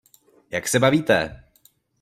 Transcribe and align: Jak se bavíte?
Jak 0.51 0.67
se 0.67 0.79
bavíte? 0.79 1.43